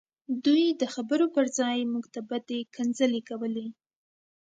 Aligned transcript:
دوی 0.45 0.65
د 0.81 0.83
خبرو 0.93 1.25
پرځای 1.35 1.77
موږ 1.93 2.05
ته 2.13 2.19
بدې 2.29 2.59
کنځلې 2.75 3.21
کولې 3.29 3.67